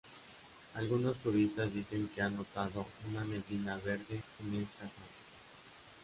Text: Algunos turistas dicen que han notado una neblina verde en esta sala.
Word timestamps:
Algunos 0.73 1.17
turistas 1.17 1.71
dicen 1.71 2.07
que 2.07 2.23
han 2.23 2.35
notado 2.35 2.87
una 3.07 3.23
neblina 3.23 3.75
verde 3.77 4.23
en 4.39 4.63
esta 4.63 4.79
sala. 4.79 5.19